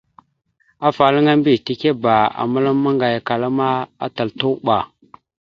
Afalaŋa 0.87 1.33
mbiyez 1.39 1.61
tikeba 1.65 2.13
a 2.39 2.43
məlam 2.51 2.77
maŋgayakala 2.83 3.47
ma, 3.57 3.67
atal 4.05 4.29
tuɓa. 4.39 4.77